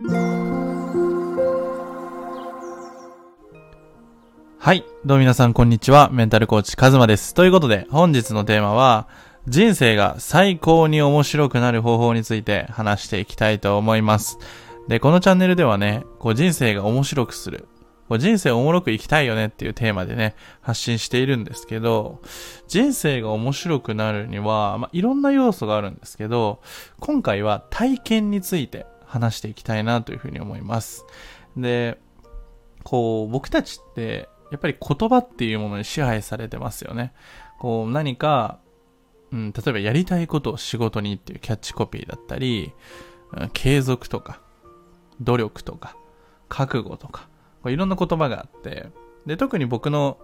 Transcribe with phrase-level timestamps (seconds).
[0.00, 0.06] は
[4.72, 4.84] い。
[5.04, 6.08] どうも皆さん、こんにちは。
[6.12, 7.34] メンタルコーチ、カズマです。
[7.34, 9.08] ということで、本日のテーマは、
[9.48, 14.38] 人生が最高に面白くなる方法について話していきたいと思います。
[14.86, 17.66] で、このチャンネルではね、こう人生が面白くする。
[18.08, 22.20] こう人生おもろく生きたいよねっていうテーマでね、発信しているんですけど、
[22.68, 26.60] 人生が面白くなるには、まあ、いろんな要素があるんですけど、
[27.00, 31.04] 今回は体験について話していきたいなというふうに思います。
[31.56, 31.98] で、
[32.84, 37.12] こう、僕たちって、やっぱり言葉っていうものに支配されてますよね。
[37.58, 38.60] こう何か、
[39.30, 42.72] うん、例えばやりたいことを仕事にっていうキャッチコピーだったり、
[43.52, 44.40] 継続とか、
[45.20, 45.96] 努力とか、
[46.48, 47.28] 覚悟とか、
[47.62, 48.86] こういろんな言葉があって、
[49.26, 50.18] で、特に僕の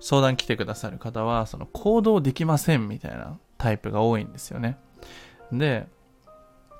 [0.00, 4.76] 相談来てくださる方は、その行動できませんみたいなタイプが多いんですよね。
[5.50, 5.86] で、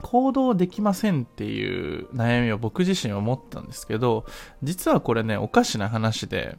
[0.03, 4.27] 行動できませんっていう悩みを僕自身は持ったんですけど、
[4.62, 6.59] 実はこれね、おかしな話で、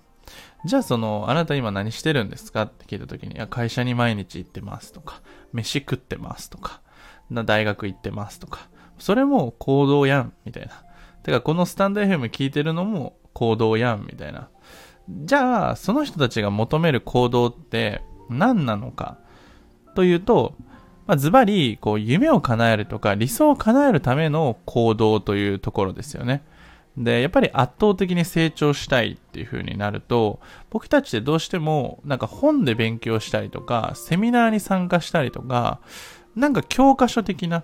[0.66, 5.22] じゃあその、あなた今何してるんですかって聞いた時に、いや、会社に毎日行ってますとか、
[5.54, 6.82] 飯食ってますとか、
[7.30, 10.84] 大学行ってますとか、それも行動やん、みたいな。
[11.24, 14.50] てか、このスタンド FM 聞いてるのも行動やん、みたいな。
[15.08, 19.20] じゃあ、その人たちが求める行動って何なのか
[19.94, 20.56] というと、
[21.08, 26.44] まあ、ズバリ、こう、夢を叶えるとか、理想を叶えるための行動というところですよね。
[26.98, 30.40] で、やっぱり圧倒的に成長したいっていう風になると、
[30.70, 35.80] 僕たちってどうしても、なんか本で勉強したりとか、セミナーに参加したりとか、
[36.36, 37.64] なんか教科書的な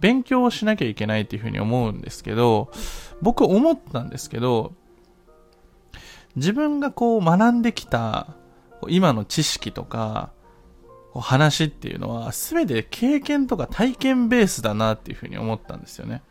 [0.00, 2.70] 勉強をしなきゃいけないっていう風に思うんですけど、
[3.20, 4.72] 僕思ったんですけど、
[6.36, 8.28] 自分がこう学んできた
[8.88, 10.30] 今の知識とか、
[11.18, 16.22] 話っていうのは全て経験とか体験ベースだなっていう風に思ったんですよね。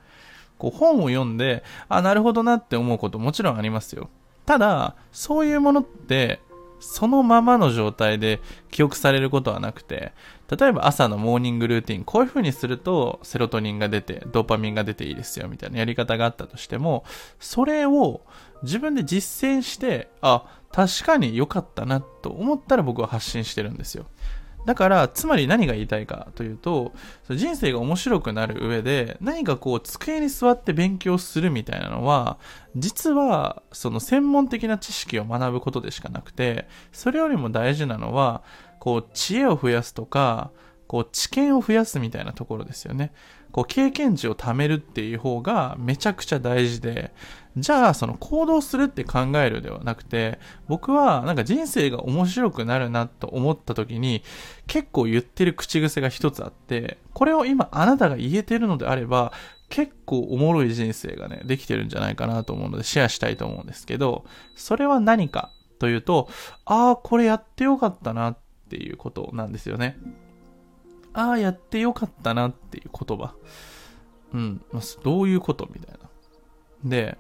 [0.58, 4.10] こう本を読んで、あ、なるほどなって思うこともちろんありますよ。
[4.46, 6.40] ただ、そういうものって、
[6.80, 8.40] そのままの状態で
[8.72, 10.14] 記憶されることはなくて、
[10.50, 17.04] 例えば朝のモーニングルーティン、こういう風にするとセロトニンが出て、ドーパミンが出ていいですよ、みたいなやり方があったとしても、
[17.40, 18.22] それを
[18.64, 24.06] 自分で実践して、あ、確かに良かったなと思ったら僕は発信してるんですよ。
[24.70, 26.94] だから、つまり何が言いたいかというと、
[27.28, 32.38] 人生が面白くなる上で、何かこう、机に座って勉強するみたいなのは、
[32.76, 38.44] 実は、その専門的な知識を学ぶことでしかなくて、それよりも大事なのは、
[38.78, 40.52] こう、知恵を増やすとか、
[40.86, 43.12] こう、知見を増やすみたいなところですよね。
[43.52, 47.12] こう、経験値を貯めるっていう方がめちゃくちゃ大事で、
[47.58, 54.24] じゃあ、その行動するって考えるではなくて、僕はなんか人生が面白くなるなと思った時に、
[54.68, 59.34] 結構言ってる口癖が一つあって、これを今あなたが言えてるのであれば、
[59.70, 66.30] 結構おもろい人生がね、できてるんじゃないかなと思うのでシェアしたいと思うんですけど、それは何かというと、
[66.66, 68.38] ああ、これやってよかったなっ
[68.70, 69.98] ていうことなんですよね。
[71.14, 73.34] ああ、やってよかったなっていう言葉。
[74.34, 74.62] うん。
[75.04, 76.10] どういうことみたいな。
[76.84, 77.18] で、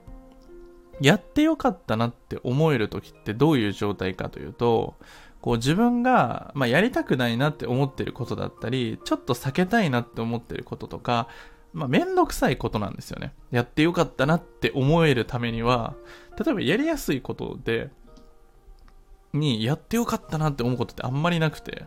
[1.01, 4.95] やってよかったなって思える時ってどういう状態かというと、
[5.41, 11.27] こう自分が、まあ、やりたくないなって思ってることだったり、ちょっと避けたいなって思ってることとか、
[11.71, 13.33] まあ、めんどくさいことなんですよね。
[13.51, 15.95] やってよかったなって思えるためには、
[16.43, 17.89] 例えばやりやすいことで、
[19.31, 21.85] にやってよかったなって思うことってあんまりなくて、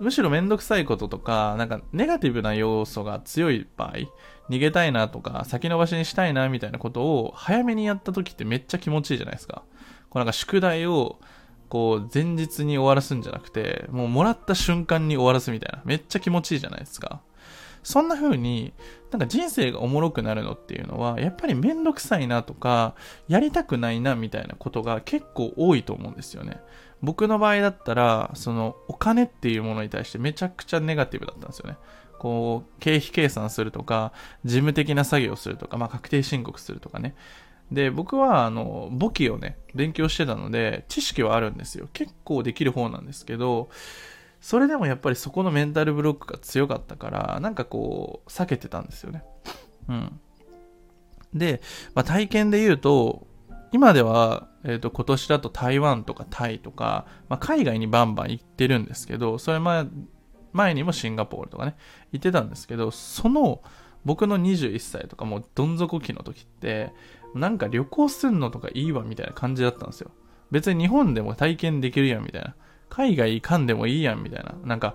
[0.00, 3.92] むしろめんどくさいこととか、なんかネガティブな要素が強い場合、
[4.50, 9.62] 逃げたいなとか、先延ばしにしたいなみたいなことを早めにやった時ってめっちゃ気持ちいいじゃないですか。
[10.10, 11.18] こうなんか宿題を、
[11.68, 15.82] こう前日に終わらすんじゃなくて、もうもらった瞬間に終わらすみたいな。
[15.84, 17.20] めっちゃ気持ちいいじゃないですか。
[17.82, 18.72] そんな風に、
[19.14, 22.96] なんか人生がおもろくなるのっていうのは、やっぱりめんどくさいなとか、
[23.28, 26.60] やりたくないなみたいなことが結構多いと思うんですよね。
[27.00, 31.76] 僕の場合だったら、そのお金っていうものに対してめちゃくちゃネガティブだったんですよね。
[32.18, 34.12] こう、経費計算するとか、
[34.44, 37.14] 事務的な作業をするとか、まあ確定申告するとかね。
[37.70, 41.88] で、僕は、あの、簿記をね、勉強してたので、知識はあるんですよ。
[41.92, 43.68] 結構できる方なんですけど、
[44.44, 49.24] それでもやっぱりそこのメンタルブロックが強かったから、なんかこう、避けてたんですよね。
[49.88, 50.20] うん。
[51.32, 51.62] で、
[51.94, 53.26] まあ、体験で言うと、
[53.72, 59.86] 今では、えっ、ー、と、今年だと台湾とかタイとか、まあ、海外にバンバン行ってるんですけど、それ前、
[60.52, 61.74] 前にもシンガポールとかね、
[62.12, 63.62] 行ってたんですけど、その、
[64.04, 66.92] 僕の21歳とかもうどん底期の時って、
[67.34, 70.10] なんか旅行すんのとかいいわみたいな感じだったんですよ。
[70.50, 72.54] 別に日本でも体験できるやんみたいな。
[72.94, 74.54] 海外行かんでもいいやんみたいな。
[74.64, 74.94] なんか、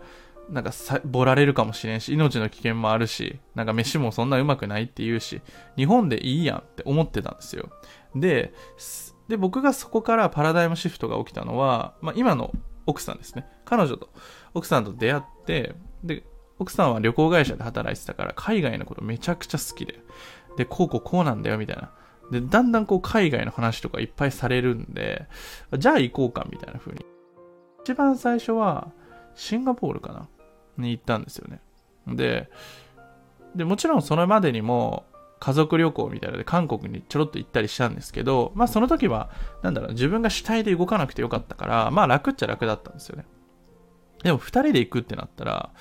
[0.50, 5.42] なんかさ、ぼられるかもしれんし、命の危険もあるし、なんか飯もそんなうまくないって言うし、
[5.76, 7.70] 日本でいいやんって思ってたんですよ。
[8.16, 8.54] で、
[9.28, 12.54] で、僕がそこからパラダイムシフトが起きたのは、まあ、今の
[12.86, 13.46] 奥さんですね。
[13.66, 14.10] 彼女と、
[14.54, 16.24] 奥さんと出会って、で、
[16.58, 20.00] 奥さんは旅行会社で働いてたから、海外のことめちゃくちゃ好きで、
[20.56, 21.92] で、こうこうこうなんだよ、みたいな。
[22.32, 25.28] で、だんだんこう海外の話とかいっぱいされるんで、
[25.78, 27.06] じゃあ行こうか、みたいな風に。
[27.90, 28.92] 一番最初は、
[29.34, 30.28] シンガポールかな
[30.78, 31.60] に行ったんですよね。
[32.06, 32.48] で、
[33.56, 35.08] で、もちろんそれまでにも、
[35.40, 39.32] 家族旅行みたいなので韓国にちょろっと行ったりしたんですけど、まあその時は、
[39.64, 43.26] なんだろう、自分が主体で動かなくてよかったから、まあ楽っちゃ楽だったんですよね。
[44.22, 45.72] でも二人で行くってなったら、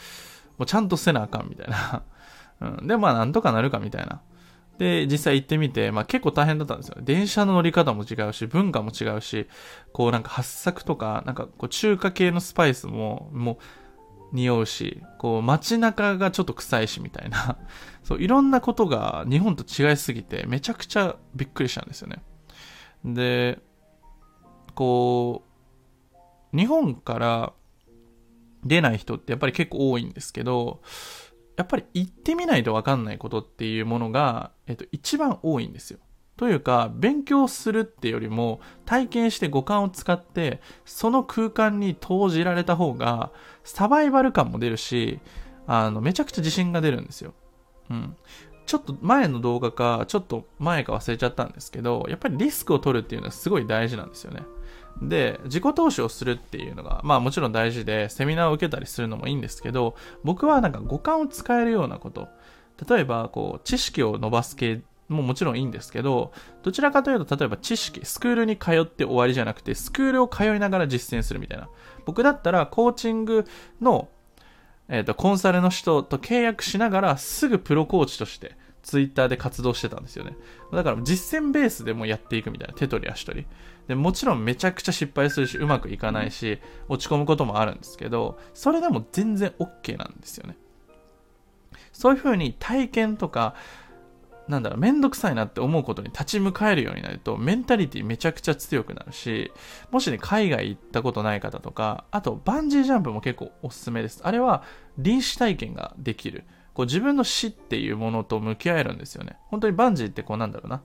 [0.57, 2.05] もうちゃんとせなあかんみたいな。
[2.81, 2.87] うん。
[2.87, 4.23] で、まあなんとかなるかみたいな。
[4.79, 6.97] で、実際行ってみて、まあ結構大変だったんですよ。
[7.01, 9.49] 電車の乗り方も違うし、文化も違うし、
[9.93, 13.57] こうなんか発作とか、なんかこう中華系のスパイスも、もう、
[14.33, 17.59] 匂うし、こう街中がちょっと臭いしみたいな、
[18.05, 22.23] そういろんなことが日本と違いすぎてめちゃくちゃびっくりしたんですよね。
[23.05, 23.59] で、
[24.75, 25.45] こ
[26.53, 27.53] う、日本から
[28.65, 30.83] 出ない人ってやっぱり結構多いんですけど、
[31.59, 35.99] やっぱり行ってみないとわかんないことっていうものが、えっと、一番多いんですよ。
[36.37, 43.33] というか、勉強するってよりも、体験して五感を使って、その空間に投じられた方が、
[43.65, 45.19] サバイバル感も出るし、
[45.67, 47.35] あの、めちゃくちゃ自信が出るんですよ。
[47.91, 48.17] うん。
[48.65, 54.43] ちょっと前の動画か、ちょっと前か忘れちゃったんですけど、やっぱりリスクを取るっていうのはすごい大事なんですよね。
[55.03, 62.29] で、自己投資をするっていうのが、まあもちろん大事で、セミナーを受けたりするのもいいんですけど、僕はなんか五感を使えるようなこと、
[62.89, 71.69] 例えば、こう、知識を伸ばす系ももちろんいいんですけど、どちらかというと、例えば知識、スクールに通って終わりじゃなくて、スクールを通いながら実践するみたいな。
[72.05, 73.47] 僕だったら、コーチング
[73.81, 74.09] の、
[74.89, 80.37] えっ、ー、と、コンサルの人と契約しながら、すぐプロコーチとして、ツイッターで活動してたんですよね。
[80.73, 82.75] だから実践ベースでもやっていくみたいな。
[82.75, 83.47] 手取り足取り。
[83.89, 90.57] で、もちろんめちゃくちゃ失敗するし、うまくいかないし、落ち込むこともあるんですけど、それでも全然 OK なんですよね。
[91.93, 93.55] そういう風に体験とか、
[94.47, 99.53] なんだろう、めんどくさいなって思うことに立ち向かえるようになると、メンタリティめちゃくちゃ強くなるし、
[99.91, 104.21] もしね、海外行ったことない方とか、あと、バンジージャンプも結構おすすめです。
[104.23, 104.65] あれは、
[104.99, 106.45] 臨死体験ができる。
[106.75, 109.37] こう、自分の死っていうものと向き合えるんですよね。
[109.47, 110.83] 本当にバンジーってこうなんだろうな。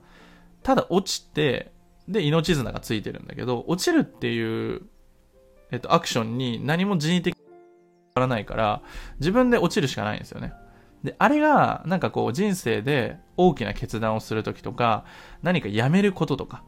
[0.62, 1.73] ただ落ちて、
[2.08, 4.82] で、命綱がついてるんだけど、落ちるっていう、
[5.70, 7.44] えっと、アクションに何も人為的に
[8.20, 8.82] らないから、
[9.18, 10.52] 自分で落ちるしかないんですよね。
[11.02, 15.04] で、あれが、なんかこう人生で大きな決断をするときとか、
[15.42, 16.64] 何かやめることとか、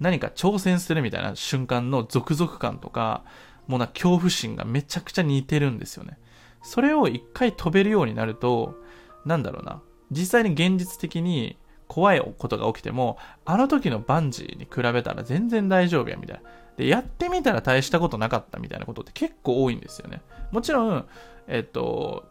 [0.00, 3.24] 何か挑戦するみたいな瞬間の続々感とか、
[3.66, 6.18] もうな恐怖心がめちゃくちゃ似てるんですよね。
[6.62, 8.76] それを一回飛べるようになると、
[9.24, 9.82] なんだろうな。
[10.10, 11.56] 実際に現実的に
[11.88, 16.42] 怖いことが起きても、あの時のバンジーに比べたら全然大丈夫や、みたいな。
[16.76, 20.22] で、やってみたら大したことなかったみたいなことって結構多いんですよね。
[20.52, 21.06] もちろん、
[21.48, 22.28] えっと、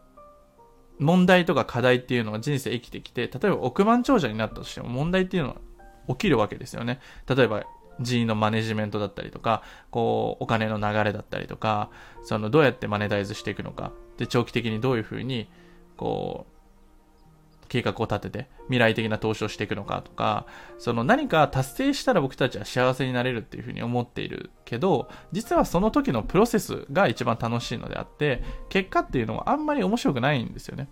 [0.98, 5.56] 問題とか課題っていうのが人生生きてきて、例えば億万長者になったとしても問題っていうのは
[6.08, 7.00] 起きるわけですよね。
[7.28, 7.64] 例えば
[8.00, 11.90] 人員のマネジメントだったりとか、こう、お金の流れだったりとか、
[12.24, 15.48] その、どうやってマネタイズしていくのか、で、長期的にどういうふうに、
[15.96, 16.55] こう、
[17.68, 20.46] 計画を立てて未来的な投資をしていくのかとか、
[20.78, 30.88] その何か達成したら僕たちは幸せになれるっていうふうに思っているけど、実はその時のプロセスが一番楽しいのであって、結果っていうのはあんまり面白くないんですよね。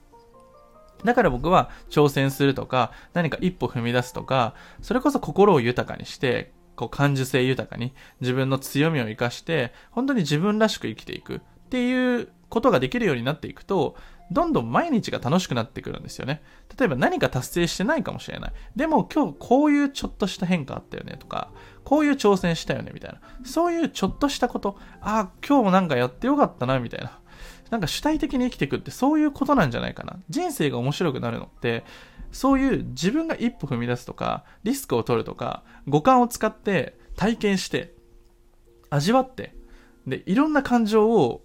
[1.04, 13.96] だから僕は挑戦するとか、何か一歩踏み出すとか、それこそ心を豊かにして、こう感受性豊かに自分の強みを活かして、本当に自分らしく生きていくっていうことができるようになっていくと、
[14.30, 16.40] どんどん毎日が楽しくなってくるんですよね。
[16.78, 18.52] 例えば何か達成してないかもしれない。
[18.76, 21.50] でも今日こういうちょっとした変化あったよねとか、
[21.82, 23.20] こういう挑戦したよねみたいな。
[23.44, 27.18] そういうちょっとしたこと、ああ、今日もなんかやってよかったなみたいな。
[27.70, 30.16] なんか主体的に生きていくってそういうことなんじゃないかな。
[30.28, 31.82] 人生が面白くなるのって、
[32.30, 37.94] そういう自分が一歩踏み出すとか、リスクを取るとか、五感を使って体験して、
[38.90, 39.56] 味わって、
[40.06, 41.42] で、いろんな感情を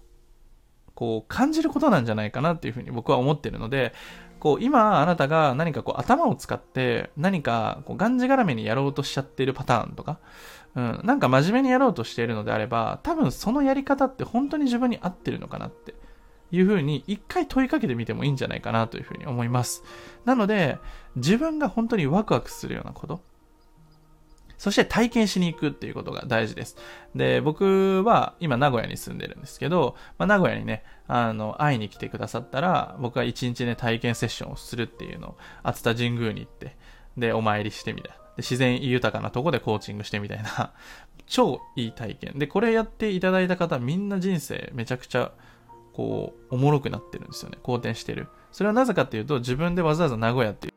[1.00, 3.94] こう感じることなんじゃないかなっていうふうに僕は思ってるので、
[4.38, 10.18] こう今あなたが何かこう頭を使って何かこうがんじがらめにやろうとしちゃってるパターンとか、
[10.74, 15.94] うん、なんか真面目にやろうとしているのであれば、多分そのやり方って本当に自分に合ってるのかなって
[16.50, 19.82] いうふうに一回問いかけてみてもいいんじゃないかなというふうに思います。
[20.26, 20.76] なので、
[21.16, 23.22] 自分が本当にワクワクするようなこと、
[24.60, 26.76] そして体験しに行くっていうことが大事です。
[27.14, 36.76] で、僕は今名古屋に住んでるんですけど、まあ、名古屋にね、あの、会いに来てくださったら、僕は一日ね、体験セッションをするっていうのを、熱田神宮に行って、
[37.16, 38.12] で、お参りしてみたい。
[38.12, 40.74] で、自然豊かなとこでコーチングしてみたいな、
[41.24, 42.38] 超いい体験。
[42.38, 45.32] で、これやっていただいた方、みんな人生めちゃくちゃ、
[45.94, 47.56] こう、おもろくなってるんですよね。
[47.62, 48.28] 好転してる。
[48.52, 50.74] それはなぜかっていうと、自分でわざわざ名古屋っていう、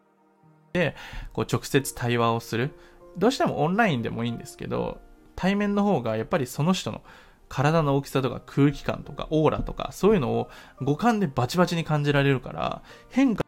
[0.72, 0.96] で、
[1.34, 2.72] こう、直接対話をする。
[3.17, 5.00] どうしてもオンラインでもいいんですけど、
[5.36, 7.01] 対面の方がやっぱりその人の
[7.50, 10.50] 体の大きさとか空気感とかオーラとかそういうのを
[10.82, 13.43] 五感でバチバチに感じられるから変化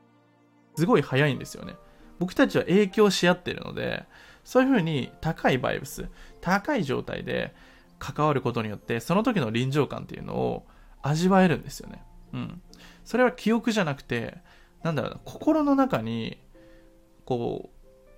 [0.76, 1.76] すごい早いんですよね。
[2.20, 4.06] 僕たちは影響し合ってるので、
[4.44, 6.08] そういう風に高いバイブス、
[6.42, 7.54] 高い状態で
[8.00, 10.66] 関わることによって、その時の臨場感っていうのを
[11.02, 12.04] 味わえるんですよね。
[12.34, 12.62] うん。
[13.04, 14.38] それは記憶じゃなくて、
[14.84, 16.38] なんだろうな、心の中に、
[17.26, 17.72] こ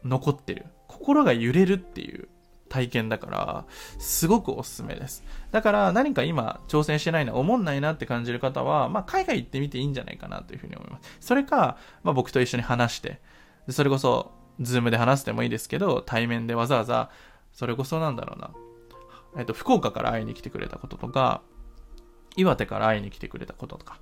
[0.04, 0.66] う、残ってる。
[0.98, 2.28] 心が揺れるっていう
[2.70, 3.66] 体験だから、
[4.00, 5.24] すごくおすすめです。
[5.52, 11.18] だから何か今挑戦してないな、思んないなって感じる方は、まあ海外行ってみていいんじゃないかなというふうに思います。
[11.20, 13.22] それか、まあ僕と一緒に話して、
[13.70, 17.10] それこそ、ズームで話してもいいですけど、対面でわざわざ、
[17.54, 18.52] それこそなんだろうな、
[19.38, 21.42] えっと、福岡から会いに来てくれたこととか、
[22.36, 24.00] 岩手から会いに来てくれたこととか、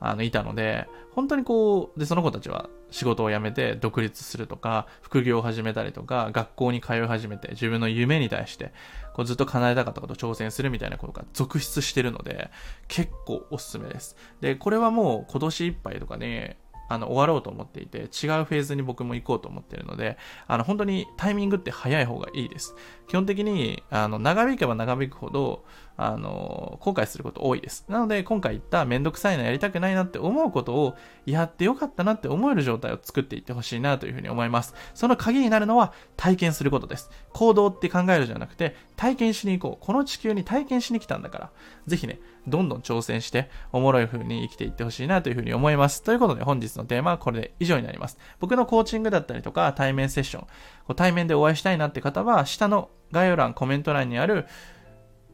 [0.00, 8.72] あの、いたので、本当にこう、で、その子たちは仕事を辞めて独立するとか、副業を始めたりとか、学校に通い始めて、自分の夢に対して、
[9.14, 12.50] こうずっと叶えたかったことを挑戦するみたいなことが続出してるので、
[12.88, 14.16] 結構おすすめです。
[14.40, 22.74] で、これはもう今年いっぱいとかね、あの、終わろうと思っていて、違うフェーズに僕も行こうと思ってるので、あの、本当にタイミングって早い方がいいです。
[23.08, 25.64] 基本的に、あの、長引けば長引くほど、
[25.96, 27.84] あの、後悔すること多いです。
[27.88, 34.74] なので、今回言っためんどくさいのやりたくないなって思うことをやってよかったなって思える状態を作っていってほしいなというふうに思います。
[34.94, 37.10] その鍵になるのは体験することです。
[37.32, 39.86] 行動って考えるじゃなくて、体験しに行こう。
[39.86, 41.50] この地球に体験しに来たんだから、
[41.86, 46.02] ぜひね、どんどん挑戦して、おもろい風に生きていってほしいなというふうに思います。
[46.02, 48.18] ということで、本日のテーマはこれで以上になります。
[48.38, 54.46] 僕のコーチングだったりとか、対面セッション、対面でお会いしたいなって方は、下の概要欄、コメント欄にある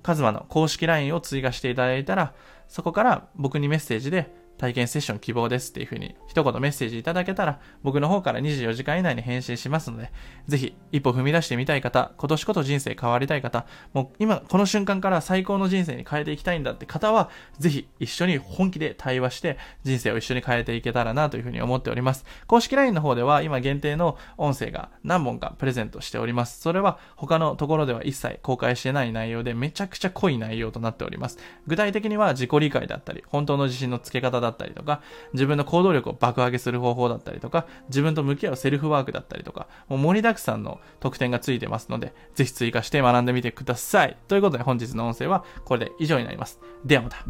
[0.03, 2.35] カズマの公式 LINE を追加していただいたら、
[2.69, 10.13] そこから僕にメッセージで体験セッション希望ですっていう風に一言メッセージいただけたら僕の方から24時間以内に返信しますので、
[10.47, 17.29] ぜひ一歩踏み出してみたい方、今年こそ人生変わりたい方、もう今この瞬間から最高の人生に変えていきたいんだって方は、
[17.59, 22.25] ぜひ一緒に本気で対話して人生を一緒に変えていけたらなという風に思っております。
[22.47, 26.61] 公式 LINE の方では今限定の音声が何本かプレゼントしております。
[26.61, 31.39] それは他のところでは一切公開してない内容でめちゃくちゃ濃い内容となっております。
[31.67, 35.03] 具体的には自己理解だったり、本当の自信のつけ方だったりとか、
[35.35, 44.17] 自分の行動力を爆上げする方法だったりとか、自分と向き合うセルフワークだったりとか、もう盛りだくさんの特典がついてますので、ぜひ追加して学んでみてください。
[44.29, 46.61] ということで本日の音声はこれで以上になります。
[46.85, 47.27] ではまた。